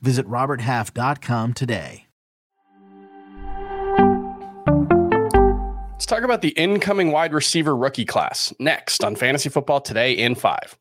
Visit 0.00 0.26
RobertHalf.com 0.26 1.54
today. 1.54 2.06
Let's 5.92 6.04
talk 6.04 6.22
about 6.22 6.42
the 6.42 6.50
incoming 6.50 7.10
wide 7.10 7.32
receiver 7.32 7.74
rookie 7.74 8.04
class 8.04 8.52
next 8.58 9.02
on 9.02 9.16
Fantasy 9.16 9.48
Football 9.48 9.80
Today 9.80 10.12
in 10.12 10.34
5. 10.34 10.76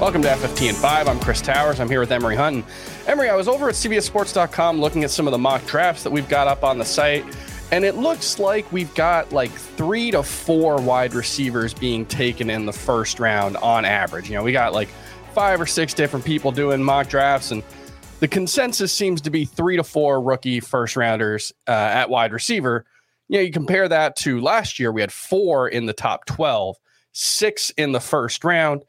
Welcome 0.00 0.22
to 0.22 0.28
FFT 0.28 0.70
in 0.70 0.74
5. 0.74 1.08
I'm 1.08 1.20
Chris 1.20 1.42
Towers. 1.42 1.78
I'm 1.78 1.90
here 1.90 2.00
with 2.00 2.10
Emory 2.10 2.36
Hunt. 2.36 2.64
Emory, 3.06 3.28
I 3.28 3.36
was 3.36 3.48
over 3.48 3.68
at 3.68 3.74
CBSSports.com 3.74 4.80
looking 4.80 5.04
at 5.04 5.10
some 5.10 5.26
of 5.26 5.32
the 5.32 5.38
mock 5.38 5.66
drafts 5.66 6.02
that 6.04 6.10
we've 6.10 6.28
got 6.28 6.48
up 6.48 6.64
on 6.64 6.78
the 6.78 6.86
site, 6.86 7.22
and 7.70 7.84
it 7.84 7.96
looks 7.96 8.38
like 8.38 8.72
we've 8.72 8.94
got 8.94 9.30
like 9.30 9.50
three 9.50 10.10
to 10.10 10.22
four 10.22 10.80
wide 10.80 11.12
receivers 11.12 11.74
being 11.74 12.06
taken 12.06 12.48
in 12.48 12.64
the 12.64 12.72
first 12.72 13.20
round 13.20 13.58
on 13.58 13.84
average. 13.84 14.30
You 14.30 14.36
know, 14.36 14.42
we 14.42 14.52
got 14.52 14.72
like 14.72 14.88
five 15.32 15.60
or 15.60 15.66
six 15.66 15.94
different 15.94 16.24
people 16.24 16.52
doing 16.52 16.82
mock 16.82 17.08
drafts, 17.08 17.50
and 17.50 17.62
the 18.20 18.28
consensus 18.28 18.92
seems 18.92 19.20
to 19.22 19.30
be 19.30 19.44
three 19.44 19.76
to 19.76 19.84
four 19.84 20.20
rookie 20.20 20.60
first 20.60 20.96
rounders 20.96 21.52
uh, 21.66 21.70
at 21.70 22.10
wide 22.10 22.32
receiver. 22.32 22.84
You 23.28 23.38
know, 23.38 23.42
you 23.42 23.52
compare 23.52 23.88
that 23.88 24.16
to 24.16 24.40
last 24.40 24.78
year, 24.78 24.92
we 24.92 25.00
had 25.00 25.12
four 25.12 25.68
in 25.68 25.86
the 25.86 25.92
top 25.92 26.26
12, 26.26 26.76
six 27.12 27.70
in 27.70 27.92
the 27.92 28.00
first 28.00 28.44
round. 28.44 28.82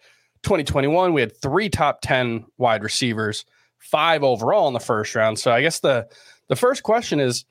2021, 0.44 1.14
we 1.14 1.22
had 1.22 1.36
three 1.38 1.70
top 1.70 2.02
10 2.02 2.46
wide 2.58 2.84
receivers, 2.84 3.46
five 3.78 4.24
overall 4.24 4.68
in 4.68 4.74
the 4.74 4.80
first 4.80 5.16
round. 5.16 5.40
So 5.40 5.52
I 5.52 5.62
guess 5.62 5.80
the 5.80 6.08
the 6.50 6.56
first 6.56 6.84
question 6.84 7.20
is 7.20 7.46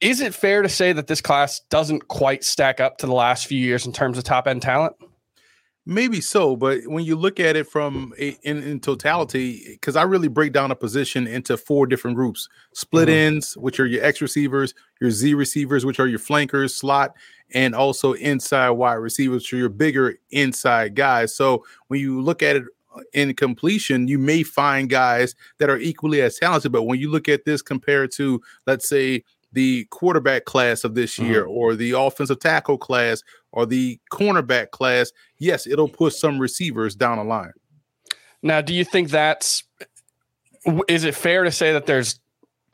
is 0.00 0.20
it 0.20 0.34
fair 0.34 0.62
to 0.62 0.68
say 0.68 0.92
that 0.92 1.06
this 1.06 1.20
class 1.20 1.60
doesn't 1.70 2.08
quite 2.08 2.42
stack 2.42 2.80
up 2.80 2.98
to 2.98 3.06
the 3.06 3.14
last 3.14 3.46
few 3.46 3.58
years 3.58 3.86
in 3.86 3.92
terms 3.92 4.18
of 4.18 4.24
top 4.24 4.46
end 4.46 4.60
talent? 4.60 4.96
Maybe 5.84 6.20
so, 6.20 6.54
but 6.54 6.86
when 6.86 7.04
you 7.04 7.16
look 7.16 7.40
at 7.40 7.56
it 7.56 7.66
from 7.66 8.14
a, 8.16 8.38
in, 8.44 8.62
in 8.62 8.78
totality, 8.78 9.66
because 9.72 9.96
I 9.96 10.02
really 10.04 10.28
break 10.28 10.52
down 10.52 10.70
a 10.70 10.76
position 10.76 11.26
into 11.26 11.56
four 11.56 11.88
different 11.88 12.16
groups: 12.16 12.48
split 12.72 13.08
mm-hmm. 13.08 13.34
ends, 13.34 13.56
which 13.56 13.80
are 13.80 13.86
your 13.86 14.04
X 14.04 14.20
receivers, 14.20 14.74
your 15.00 15.10
Z 15.10 15.34
receivers, 15.34 15.84
which 15.84 15.98
are 15.98 16.06
your 16.06 16.20
flankers, 16.20 16.76
slot, 16.76 17.16
and 17.52 17.74
also 17.74 18.12
inside 18.12 18.70
wide 18.70 18.94
receivers, 18.94 19.42
which 19.42 19.52
are 19.54 19.56
your 19.56 19.68
bigger 19.68 20.14
inside 20.30 20.94
guys. 20.94 21.34
So 21.34 21.64
when 21.88 21.98
you 21.98 22.20
look 22.20 22.44
at 22.44 22.54
it 22.54 22.64
uh, 22.96 23.00
in 23.12 23.34
completion, 23.34 24.06
you 24.06 24.20
may 24.20 24.44
find 24.44 24.88
guys 24.88 25.34
that 25.58 25.68
are 25.68 25.78
equally 25.78 26.22
as 26.22 26.38
talented. 26.38 26.70
But 26.70 26.84
when 26.84 27.00
you 27.00 27.10
look 27.10 27.28
at 27.28 27.44
this 27.44 27.60
compared 27.60 28.12
to, 28.12 28.40
let's 28.68 28.88
say, 28.88 29.24
the 29.52 29.84
quarterback 29.90 30.44
class 30.46 30.84
of 30.84 30.94
this 30.94 31.18
year 31.18 31.42
mm-hmm. 31.42 31.50
or 31.50 31.74
the 31.74 31.90
offensive 31.90 32.38
tackle 32.38 32.78
class 32.78 33.22
or 33.52 33.66
the 33.66 34.00
cornerback 34.12 34.70
class, 34.70 35.12
yes, 35.38 35.66
it'll 35.66 35.88
push 35.88 36.16
some 36.16 36.38
receivers 36.38 36.94
down 36.94 37.18
the 37.18 37.24
line. 37.24 37.52
Now, 38.42 38.60
do 38.60 38.74
you 38.74 38.84
think 38.84 39.10
that's 39.10 39.62
is 40.88 41.04
it 41.04 41.14
fair 41.14 41.44
to 41.44 41.50
say 41.50 41.72
that 41.72 41.86
there's 41.86 42.20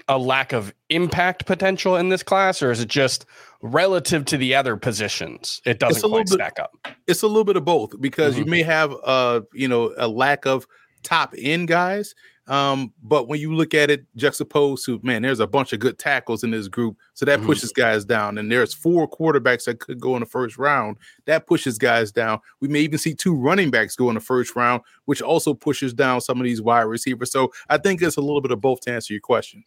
a 0.08 0.18
lack 0.18 0.52
of 0.52 0.72
impact 0.88 1.46
potential 1.46 1.96
in 1.96 2.08
this 2.08 2.22
class, 2.22 2.62
or 2.62 2.70
is 2.70 2.80
it 2.80 2.88
just 2.88 3.26
relative 3.60 4.24
to 4.26 4.36
the 4.36 4.54
other 4.54 4.76
positions? 4.76 5.60
It 5.64 5.78
doesn't 5.78 6.08
quite 6.08 6.26
bit, 6.26 6.34
stack 6.34 6.58
up. 6.58 6.72
It's 7.06 7.22
a 7.22 7.26
little 7.26 7.44
bit 7.44 7.56
of 7.56 7.64
both 7.64 8.00
because 8.00 8.34
mm-hmm. 8.34 8.44
you 8.44 8.50
may 8.50 8.62
have 8.62 8.94
uh 9.04 9.42
you 9.52 9.68
know 9.68 9.92
a 9.96 10.08
lack 10.08 10.46
of 10.46 10.66
top 11.02 11.34
end 11.36 11.68
guys 11.68 12.14
um, 12.48 12.94
but 13.02 13.28
when 13.28 13.40
you 13.40 13.54
look 13.54 13.74
at 13.74 13.90
it 13.90 14.06
juxtaposed 14.16 14.86
to 14.86 14.98
man, 15.02 15.20
there's 15.22 15.38
a 15.38 15.46
bunch 15.46 15.74
of 15.74 15.80
good 15.80 15.98
tackles 15.98 16.42
in 16.42 16.50
this 16.50 16.66
group, 16.66 16.96
so 17.12 17.26
that 17.26 17.38
mm-hmm. 17.38 17.46
pushes 17.46 17.72
guys 17.72 18.06
down. 18.06 18.38
And 18.38 18.50
there's 18.50 18.72
four 18.72 19.08
quarterbacks 19.08 19.64
that 19.64 19.80
could 19.80 20.00
go 20.00 20.16
in 20.16 20.20
the 20.20 20.26
first 20.26 20.56
round, 20.56 20.96
that 21.26 21.46
pushes 21.46 21.76
guys 21.76 22.10
down. 22.10 22.40
We 22.60 22.68
may 22.68 22.80
even 22.80 22.98
see 22.98 23.14
two 23.14 23.34
running 23.34 23.70
backs 23.70 23.96
go 23.96 24.08
in 24.08 24.14
the 24.14 24.20
first 24.20 24.56
round, 24.56 24.82
which 25.04 25.20
also 25.20 25.52
pushes 25.52 25.92
down 25.92 26.22
some 26.22 26.40
of 26.40 26.44
these 26.44 26.62
wide 26.62 26.82
receivers. 26.82 27.30
So 27.30 27.52
I 27.68 27.76
think 27.76 28.00
it's 28.00 28.16
a 28.16 28.22
little 28.22 28.40
bit 28.40 28.50
of 28.50 28.60
both 28.62 28.80
to 28.82 28.92
answer 28.92 29.12
your 29.12 29.20
question. 29.20 29.62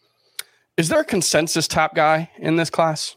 Is 0.76 0.88
there 0.88 1.00
a 1.00 1.04
consensus 1.04 1.68
top 1.68 1.94
guy 1.94 2.30
in 2.38 2.56
this 2.56 2.70
class? 2.70 3.14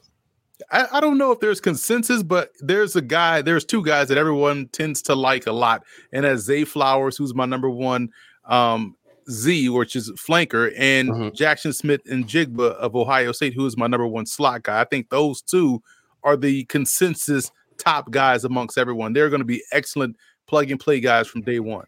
I, 0.71 0.85
I, 0.93 0.99
don't 0.99 1.17
know 1.17 1.31
if 1.31 1.39
there's 1.39 1.59
consensus, 1.59 2.23
but 2.23 2.51
there's 2.59 2.95
a 2.95 3.01
guy, 3.01 3.41
there's 3.41 3.65
two 3.65 3.83
guys 3.83 4.07
that 4.07 4.17
everyone 4.17 4.67
tends 4.67 5.01
to 5.03 5.15
like 5.15 5.47
a 5.47 5.51
lot. 5.51 5.83
And 6.13 6.23
that's 6.23 6.43
Zay 6.43 6.63
Flowers, 6.63 7.17
who's 7.17 7.33
my 7.33 7.45
number 7.45 7.69
one 7.69 8.09
um, 8.45 8.95
Z, 9.29 9.69
which 9.69 9.95
is 9.95 10.11
flanker, 10.11 10.73
and 10.77 11.09
mm-hmm. 11.09 11.27
Jaxon 11.29 11.73
Smith-Njigba 11.73 12.73
of 12.75 12.95
Ohio 12.95 13.31
State, 13.31 13.53
who 13.53 13.65
is 13.65 13.77
my 13.77 13.87
number 13.87 14.07
one 14.07 14.25
slot 14.25 14.63
guy. 14.63 14.81
I 14.81 14.85
think 14.85 15.09
those 15.09 15.41
two 15.41 15.81
are 16.23 16.37
the 16.37 16.65
consensus 16.65 17.51
top 17.77 18.11
guys 18.11 18.43
amongst 18.43 18.77
everyone. 18.77 19.13
They're 19.13 19.29
going 19.29 19.41
to 19.41 19.45
be 19.45 19.63
excellent 19.71 20.17
plug 20.47 20.71
and 20.71 20.79
play 20.79 20.99
guys 20.99 21.27
from 21.27 21.41
day 21.41 21.59
one. 21.59 21.85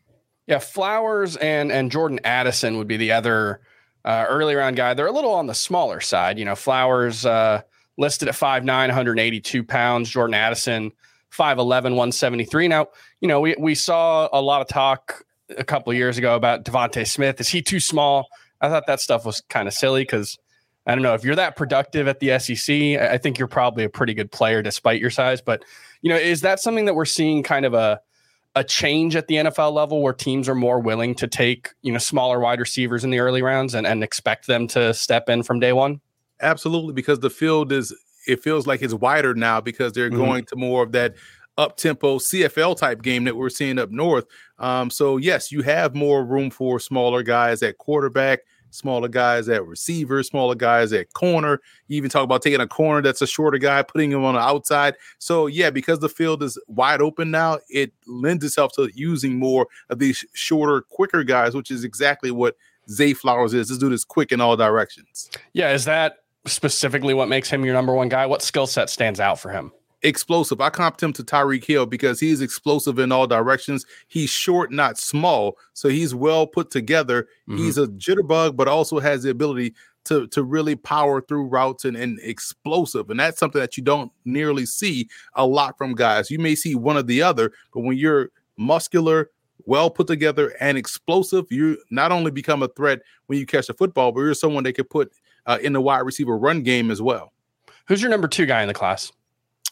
Yeah, 0.48 0.60
Flowers 0.60 1.36
and 1.38 1.72
and 1.72 1.92
Jordan 1.92 2.20
Addison 2.24 2.78
would 2.78 2.88
be 2.88 2.98
the 2.98 3.12
other 3.12 3.60
uh, 4.06 4.26
early 4.30 4.56
round 4.56 4.78
guy. 4.78 4.94
They're 4.94 5.08
a 5.08 5.12
little 5.12 5.34
on 5.34 5.48
the 5.48 5.54
smaller 5.54 6.00
side. 6.00 6.40
You 6.40 6.46
know, 6.46 6.56
Flowers 6.56 7.26
uh, 7.26 7.62
listed 7.98 8.30
at 8.30 8.36
5'9", 8.36 8.66
182 8.66 9.64
pounds. 9.64 10.10
Jordan 10.10 10.34
Addison, 10.34 10.92
5'11", 11.32 11.68
173. 11.68 12.70
Now, 12.70 12.88
you 13.20 13.28
know, 13.28 13.42
we 13.42 13.56
we 13.60 13.76
saw 13.76 14.30
a 14.32 14.42
lot 14.42 14.62
of 14.62 14.70
talk 14.70 15.26
a 15.58 15.64
couple 15.64 15.94
years 15.94 16.18
ago 16.18 16.36
about 16.36 16.66
DeVonta 16.66 17.08
Smith. 17.08 17.40
Is 17.40 17.50
he 17.50 17.62
too 17.62 17.80
small? 17.80 18.28
I 18.62 18.70
thought 18.70 18.88
that 18.88 19.00
stuff 19.00 19.26
was 19.26 19.42
kind 19.50 19.68
of 19.68 19.74
silly 19.74 20.04
because 20.04 20.38
I 20.86 20.96
don't 20.96 21.04
know 21.04 21.14
if 21.14 21.24
you're 21.24 21.36
that 21.36 21.56
productive 21.56 22.08
at 22.08 22.20
the 22.20 22.40
SEC. 22.40 22.70
I 23.00 23.18
think 23.18 23.38
you're 23.38 23.48
probably 23.48 23.84
a 23.84 23.90
pretty 23.90 24.14
good 24.14 24.32
player 24.32 24.62
despite 24.62 25.00
your 25.00 25.10
size. 25.10 25.42
But 25.42 25.64
you 26.02 26.10
know, 26.10 26.18
is 26.18 26.42
that 26.42 26.60
something 26.60 26.86
that 26.86 26.96
we're 26.96 27.06
seeing 27.06 27.44
kind 27.44 27.66
of 27.66 27.74
a 27.74 28.00
a 28.56 28.64
change 28.64 29.16
at 29.16 29.28
the 29.28 29.36
NFL 29.36 29.72
level 29.72 30.02
where 30.02 30.14
teams 30.14 30.50
are 30.50 30.56
more 30.56 30.80
willing 30.80 31.14
to 31.16 31.28
take 31.28 31.70
you 31.84 31.92
know 31.92 32.00
smaller 32.00 32.40
wide 32.40 32.60
receivers 32.60 33.04
in 33.04 33.12
the 33.12 33.20
early 33.20 33.44
rounds 33.44 33.76
and, 33.76 33.86
and 33.86 34.04
expect 34.04 34.48
them 34.48 34.68
to 34.70 34.94
step 34.94 35.30
in 35.30 35.44
from 35.44 35.60
day 35.60 35.74
one? 35.74 36.02
Absolutely, 36.42 36.94
because 36.94 37.20
the 37.20 37.30
field 37.30 37.72
is 37.72 37.96
it 38.28 38.42
feels 38.42 38.66
like 38.68 38.82
it's 38.82 38.94
wider 38.94 39.34
now 39.34 39.62
because 39.62 39.94
they're 39.94 40.10
mm-hmm. 40.10 40.18
going 40.18 40.46
to 40.46 40.56
more 40.56 40.84
of 40.84 40.92
that 40.94 41.16
up 41.58 41.78
tempo 41.78 42.18
CFL 42.18 42.78
type 42.78 43.02
game 43.02 43.24
that 43.24 43.36
we're 43.36 43.50
seeing 43.50 43.80
up 43.80 43.90
north. 43.92 44.26
Um, 44.60 44.90
so 44.90 45.18
yes, 45.18 45.52
you 45.52 45.62
have 45.64 45.96
more 45.96 46.26
room 46.26 46.50
for 46.50 46.80
smaller 46.80 47.24
guys 47.24 47.64
at 47.64 47.78
quarterback, 47.78 48.40
smaller 48.70 49.08
guys 49.08 49.50
at 49.50 49.66
receiver, 49.66 50.22
smaller 50.24 50.56
guys 50.56 50.94
at 50.94 51.14
corner. 51.14 51.60
You 51.88 51.98
even 51.98 52.10
talk 52.10 52.24
about 52.24 52.42
taking 52.42 52.62
a 52.62 52.68
corner 52.68 53.02
that's 53.02 53.22
a 53.22 53.28
shorter 53.28 53.58
guy, 53.58 53.82
putting 53.82 54.12
him 54.12 54.24
on 54.24 54.36
the 54.36 54.40
outside. 54.40 54.96
So 55.20 55.48
yeah, 55.48 55.70
because 55.70 56.00
the 56.00 56.10
field 56.10 56.44
is 56.44 56.60
wide 56.68 57.02
open 57.02 57.32
now, 57.32 57.60
it 57.70 57.92
lends 58.06 58.46
itself 58.46 58.74
to 58.74 58.90
using 58.94 59.38
more 59.38 59.68
of 59.90 60.00
these 60.00 60.26
shorter, 60.34 60.82
quicker 60.82 61.24
guys, 61.24 61.56
which 61.56 61.72
is 61.72 61.84
exactly 61.84 62.32
what 62.32 62.56
Zay 62.90 63.14
Flowers 63.14 63.54
is. 63.54 63.70
This 63.70 63.78
dude 63.78 63.94
is 63.94 64.06
quick 64.06 64.32
in 64.32 64.42
all 64.42 64.56
directions. 64.56 65.30
Yeah, 65.54 65.72
is 65.72 65.86
that 65.86 66.18
specifically 66.46 67.14
what 67.14 67.28
makes 67.28 67.50
him 67.50 67.66
your 67.66 67.74
number 67.74 67.94
one 67.94 68.10
guy? 68.10 68.26
What 68.26 68.42
skill 68.42 68.68
set 68.68 68.90
stands 68.90 69.20
out 69.20 69.40
for 69.40 69.50
him? 69.50 69.72
Explosive. 70.08 70.62
I 70.62 70.70
comped 70.70 71.02
him 71.02 71.14
to 71.14 71.24
Tyreek 71.24 71.64
Hill 71.64 71.86
because 71.86 72.20
he's 72.20 72.42
explosive 72.42 73.00
in 73.00 73.12
all 73.12 73.28
directions. 73.28 73.86
He's 74.08 74.30
short, 74.30 74.72
not 74.72 74.98
small, 74.98 75.58
so 75.74 75.90
he's 75.90 76.16
well 76.16 76.48
put 76.48 76.72
together. 76.72 77.28
Mm-hmm. 77.48 77.58
He's 77.58 77.78
a 77.78 77.88
jitterbug, 77.88 78.56
but 78.56 78.68
also 78.68 79.00
has 79.00 79.24
the 79.24 79.30
ability 79.30 79.74
to 80.06 80.26
to 80.28 80.44
really 80.44 80.76
power 80.76 81.22
through 81.22 81.48
routes 81.48 81.86
and, 81.86 81.98
and 81.98 82.20
explosive. 82.24 83.10
And 83.10 83.20
that's 83.20 83.40
something 83.40 83.62
that 83.62 83.78
you 83.78 83.84
don't 83.84 84.12
nearly 84.26 84.66
see 84.66 85.10
a 85.36 85.46
lot 85.46 85.78
from 85.78 85.94
guys. 85.94 86.32
You 86.32 86.40
may 86.40 86.56
see 86.56 86.76
one 86.76 86.98
or 86.98 87.04
the 87.04 87.22
other, 87.22 87.52
but 87.74 87.82
when 87.82 87.98
you're 87.98 88.32
muscular, 88.58 89.30
well 89.66 89.90
put 89.90 90.08
together, 90.08 90.56
and 90.60 90.78
explosive, 90.78 91.46
you 91.52 91.78
not 91.92 92.12
only 92.12 92.32
become 92.32 92.64
a 92.64 92.70
threat 92.70 93.02
when 93.28 93.38
you 93.38 93.46
catch 93.46 93.68
the 93.68 93.74
football, 93.74 94.12
but 94.12 94.22
you're 94.22 94.34
someone 94.34 94.64
they 94.64 94.74
could 94.74 94.90
put 94.90 95.12
uh, 95.46 95.60
in 95.62 95.74
the 95.74 95.82
wide 95.82 96.00
receiver 96.00 96.38
run 96.38 96.64
game 96.64 96.90
as 96.90 97.02
well. 97.02 97.34
Who's 97.88 98.02
your 98.02 98.12
number 98.12 98.28
two 98.28 98.46
guy 98.46 98.62
in 98.62 98.68
the 98.68 98.74
class? 98.74 99.12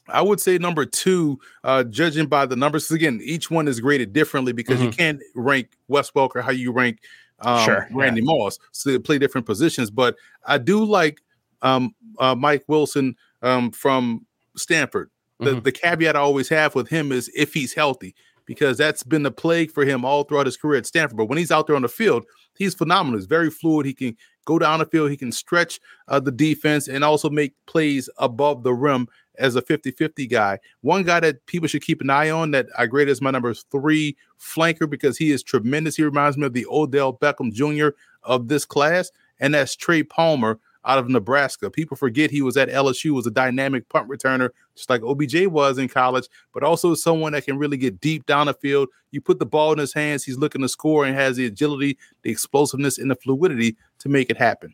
I 0.07 0.21
would 0.21 0.39
say 0.39 0.57
number 0.57 0.85
two, 0.85 1.39
uh, 1.63 1.83
judging 1.83 2.27
by 2.27 2.45
the 2.45 2.55
numbers. 2.55 2.91
Again, 2.91 3.19
each 3.23 3.49
one 3.49 3.67
is 3.67 3.79
graded 3.79 4.13
differently 4.13 4.53
because 4.53 4.77
mm-hmm. 4.77 4.85
you 4.85 4.91
can't 4.91 5.19
rank 5.35 5.69
Wes 5.87 6.11
Welker 6.11 6.43
how 6.43 6.51
you 6.51 6.71
rank 6.71 6.99
um, 7.39 7.65
sure, 7.65 7.87
Randy 7.91 8.21
yeah. 8.21 8.25
Moss. 8.25 8.59
So 8.71 8.91
they 8.91 8.99
play 8.99 9.17
different 9.17 9.47
positions. 9.47 9.89
But 9.89 10.15
I 10.45 10.57
do 10.57 10.85
like 10.85 11.21
um, 11.61 11.95
uh, 12.19 12.35
Mike 12.35 12.63
Wilson 12.67 13.15
um, 13.41 13.71
from 13.71 14.25
Stanford. 14.55 15.09
The, 15.39 15.51
mm-hmm. 15.51 15.59
the 15.61 15.71
caveat 15.71 16.15
I 16.15 16.19
always 16.19 16.47
have 16.49 16.75
with 16.75 16.87
him 16.87 17.11
is 17.11 17.29
if 17.35 17.53
he's 17.53 17.73
healthy. 17.73 18.15
because 18.45 18.77
that's 18.77 19.03
been 19.03 19.23
the 19.23 19.31
plague 19.31 19.71
for 19.71 19.85
him 19.85 20.05
all 20.05 20.23
throughout 20.23 20.45
his 20.45 20.57
career 20.57 20.77
at 20.77 20.85
Stanford. 20.85 21.17
But 21.17 21.25
when 21.25 21.37
he's 21.37 21.51
out 21.51 21.67
there 21.67 21.75
on 21.75 21.81
the 21.81 21.87
field, 21.89 22.25
he's 22.55 22.73
phenomenal. 22.73 23.19
He's 23.19 23.27
very 23.27 23.49
fluid. 23.49 23.85
He 23.85 23.93
can 23.93 24.15
go 24.45 24.59
down 24.59 24.79
the 24.79 24.85
field, 24.85 25.11
he 25.11 25.17
can 25.17 25.31
stretch 25.31 25.79
uh, 26.07 26.19
the 26.19 26.31
defense 26.31 26.87
and 26.87 27.03
also 27.03 27.29
make 27.29 27.53
plays 27.65 28.09
above 28.17 28.63
the 28.63 28.73
rim 28.73 29.07
as 29.37 29.55
a 29.55 29.61
50 29.61 29.91
50 29.91 30.27
guy. 30.27 30.59
One 30.81 31.03
guy 31.03 31.19
that 31.19 31.45
people 31.45 31.67
should 31.67 31.83
keep 31.83 32.01
an 32.01 32.09
eye 32.09 32.29
on 32.29 32.51
that 32.51 32.67
I 32.77 32.85
grade 32.85 33.09
as 33.09 33.21
my 33.21 33.31
number 33.31 33.53
three 33.53 34.15
flanker 34.39 34.89
because 34.89 35.17
he 35.17 35.31
is 35.31 35.43
tremendous. 35.43 35.95
He 35.95 36.03
reminds 36.03 36.37
me 36.37 36.45
of 36.45 36.53
the 36.53 36.65
Odell 36.69 37.13
Beckham 37.13 37.51
Jr. 37.51 37.89
of 38.23 38.47
this 38.47 38.65
class, 38.65 39.11
and 39.39 39.53
that's 39.53 39.75
Trey 39.75 40.03
Palmer 40.03 40.59
out 40.85 40.99
of 40.99 41.09
Nebraska. 41.09 41.69
People 41.69 41.97
forget 41.97 42.31
he 42.31 42.41
was 42.41 42.57
at 42.57 42.69
LSU, 42.69 43.11
was 43.11 43.27
a 43.27 43.31
dynamic 43.31 43.87
punt 43.89 44.07
returner, 44.07 44.49
just 44.75 44.89
like 44.89 45.01
OBJ 45.03 45.47
was 45.47 45.77
in 45.77 45.87
college, 45.87 46.27
but 46.53 46.63
also 46.63 46.93
someone 46.93 47.33
that 47.33 47.45
can 47.45 47.57
really 47.57 47.77
get 47.77 47.99
deep 47.99 48.25
down 48.25 48.47
the 48.47 48.53
field. 48.53 48.89
You 49.11 49.21
put 49.21 49.39
the 49.39 49.45
ball 49.45 49.73
in 49.73 49.79
his 49.79 49.93
hands, 49.93 50.23
he's 50.23 50.37
looking 50.37 50.61
to 50.61 50.69
score 50.69 51.05
and 51.05 51.15
has 51.15 51.37
the 51.37 51.45
agility, 51.45 51.97
the 52.23 52.31
explosiveness, 52.31 52.97
and 52.97 53.09
the 53.09 53.15
fluidity 53.15 53.75
to 53.99 54.09
make 54.09 54.29
it 54.29 54.37
happen. 54.37 54.73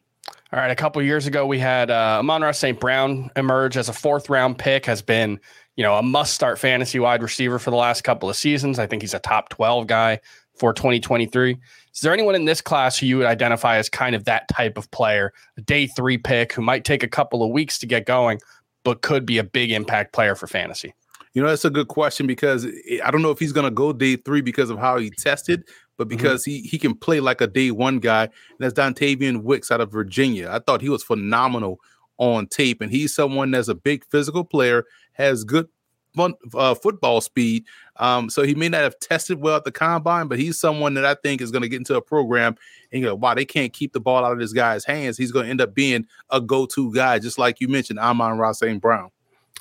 All 0.53 0.59
right, 0.59 0.69
a 0.69 0.75
couple 0.75 1.01
years 1.01 1.27
ago, 1.27 1.45
we 1.45 1.59
had 1.59 1.89
uh, 1.89 2.19
Amon-Ra 2.19 2.51
St. 2.51 2.77
Brown 2.77 3.31
emerge 3.37 3.77
as 3.77 3.87
a 3.87 3.93
fourth 3.93 4.29
round 4.29 4.57
pick, 4.57 4.85
has 4.85 5.01
been, 5.01 5.39
you 5.77 5.83
know, 5.83 5.95
a 5.95 6.03
must 6.03 6.33
start 6.33 6.59
fantasy 6.59 6.99
wide 6.99 7.23
receiver 7.23 7.57
for 7.57 7.71
the 7.71 7.77
last 7.77 8.03
couple 8.03 8.29
of 8.29 8.35
seasons. 8.35 8.77
I 8.77 8.85
think 8.85 9.01
he's 9.01 9.13
a 9.13 9.19
top 9.19 9.47
12 9.49 9.87
guy 9.87 10.19
for 10.61 10.73
2023. 10.73 11.57
Is 11.91 12.01
there 12.01 12.13
anyone 12.13 12.35
in 12.35 12.45
this 12.45 12.61
class 12.61 12.95
who 12.95 13.07
you 13.07 13.17
would 13.17 13.25
identify 13.25 13.77
as 13.77 13.89
kind 13.89 14.13
of 14.15 14.25
that 14.25 14.47
type 14.47 14.77
of 14.77 14.89
player, 14.91 15.33
a 15.57 15.61
day 15.61 15.87
three 15.87 16.19
pick 16.19 16.53
who 16.53 16.61
might 16.61 16.85
take 16.85 17.01
a 17.01 17.07
couple 17.07 17.41
of 17.41 17.49
weeks 17.49 17.79
to 17.79 17.87
get 17.87 18.05
going, 18.05 18.39
but 18.83 19.01
could 19.01 19.25
be 19.25 19.39
a 19.39 19.43
big 19.43 19.71
impact 19.71 20.13
player 20.13 20.35
for 20.35 20.45
fantasy? 20.45 20.93
You 21.33 21.41
know, 21.41 21.47
that's 21.49 21.65
a 21.65 21.71
good 21.71 21.87
question 21.87 22.27
because 22.27 22.67
I 23.03 23.09
don't 23.09 23.23
know 23.23 23.31
if 23.31 23.39
he's 23.39 23.53
going 23.53 23.63
to 23.63 23.71
go 23.71 23.91
day 23.91 24.17
three 24.17 24.41
because 24.41 24.69
of 24.69 24.77
how 24.77 24.99
he 24.99 25.09
tested, 25.09 25.63
but 25.97 26.07
mm-hmm. 26.07 26.17
because 26.17 26.43
mm-hmm. 26.43 26.61
he 26.61 26.67
he 26.67 26.77
can 26.77 26.93
play 26.93 27.19
like 27.19 27.41
a 27.41 27.47
day 27.47 27.71
one 27.71 27.97
guy. 27.97 28.25
And 28.25 28.31
that's 28.59 28.75
Dontayvion 28.75 29.41
Wicks 29.41 29.71
out 29.71 29.81
of 29.81 29.91
Virginia. 29.91 30.47
I 30.51 30.59
thought 30.59 30.81
he 30.81 30.89
was 30.89 31.01
phenomenal 31.01 31.79
on 32.19 32.45
tape, 32.45 32.81
and 32.81 32.91
he's 32.91 33.15
someone 33.15 33.49
that's 33.49 33.67
a 33.67 33.73
big 33.73 34.05
physical 34.05 34.43
player, 34.43 34.85
has 35.13 35.43
good 35.43 35.67
fun, 36.15 36.33
uh, 36.53 36.75
football 36.75 37.21
speed. 37.21 37.65
Um, 37.97 38.29
so 38.29 38.43
he 38.43 38.55
may 38.55 38.69
not 38.69 38.81
have 38.81 38.99
tested 38.99 39.39
well 39.39 39.57
at 39.57 39.63
the 39.63 39.71
combine, 39.71 40.27
but 40.27 40.39
he's 40.39 40.59
someone 40.59 40.93
that 40.95 41.05
I 41.05 41.15
think 41.15 41.41
is 41.41 41.51
going 41.51 41.61
to 41.61 41.69
get 41.69 41.77
into 41.77 41.95
a 41.95 42.01
program 42.01 42.55
and 42.91 43.01
know, 43.03 43.15
wow, 43.15 43.33
they 43.33 43.45
can't 43.45 43.73
keep 43.73 43.93
the 43.93 43.99
ball 43.99 44.25
out 44.25 44.33
of 44.33 44.39
this 44.39 44.53
guy's 44.53 44.85
hands. 44.85 45.17
He's 45.17 45.31
going 45.31 45.45
to 45.45 45.51
end 45.51 45.61
up 45.61 45.73
being 45.73 46.05
a 46.29 46.41
go-to 46.41 46.93
guy, 46.93 47.19
just 47.19 47.37
like 47.37 47.61
you 47.61 47.67
mentioned, 47.67 47.99
Amon-Ra 47.99 48.53
St. 48.53 48.81
Brown. 48.81 49.11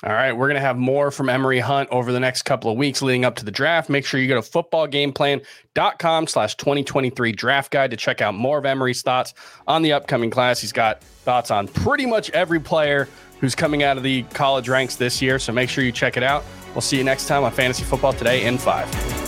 All 0.03 0.11
right, 0.11 0.31
we're 0.31 0.47
going 0.47 0.55
to 0.55 0.61
have 0.61 0.77
more 0.77 1.11
from 1.11 1.29
Emory 1.29 1.59
Hunt 1.59 1.89
over 1.91 2.11
the 2.11 2.19
next 2.19 2.41
couple 2.41 2.71
of 2.71 2.77
weeks 2.77 3.03
leading 3.03 3.23
up 3.23 3.35
to 3.35 3.45
the 3.45 3.51
draft. 3.51 3.87
Make 3.87 4.03
sure 4.03 4.19
you 4.19 4.27
go 4.27 4.41
to 4.41 4.49
footballgameplan.com 4.49 6.27
slash 6.27 6.55
2023 6.55 7.31
draft 7.33 7.71
guide 7.71 7.91
to 7.91 7.97
check 7.97 8.19
out 8.19 8.33
more 8.33 8.57
of 8.57 8.65
Emory's 8.65 9.03
thoughts 9.03 9.35
on 9.67 9.83
the 9.83 9.93
upcoming 9.93 10.31
class. 10.31 10.59
He's 10.59 10.71
got 10.71 11.03
thoughts 11.03 11.51
on 11.51 11.67
pretty 11.67 12.07
much 12.07 12.31
every 12.31 12.59
player 12.59 13.07
who's 13.39 13.53
coming 13.53 13.83
out 13.83 13.97
of 13.97 14.03
the 14.03 14.23
college 14.33 14.67
ranks 14.67 14.95
this 14.95 15.21
year. 15.21 15.37
So 15.37 15.53
make 15.53 15.69
sure 15.69 15.83
you 15.83 15.91
check 15.91 16.17
it 16.17 16.23
out. 16.23 16.43
We'll 16.73 16.81
see 16.81 16.97
you 16.97 17.03
next 17.03 17.27
time 17.27 17.43
on 17.43 17.51
Fantasy 17.51 17.83
Football 17.83 18.13
Today 18.13 18.45
in 18.45 18.57
five. 18.57 19.20